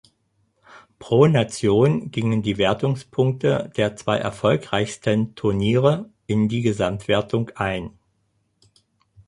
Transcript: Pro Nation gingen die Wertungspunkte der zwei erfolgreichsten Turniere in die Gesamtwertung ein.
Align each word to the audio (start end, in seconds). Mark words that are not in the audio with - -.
Pro 0.97 1.27
Nation 1.27 2.09
gingen 2.09 2.41
die 2.41 2.57
Wertungspunkte 2.57 3.71
der 3.77 3.95
zwei 3.95 4.17
erfolgreichsten 4.17 5.35
Turniere 5.35 6.09
in 6.25 6.49
die 6.49 6.63
Gesamtwertung 6.63 7.51
ein. 7.53 7.99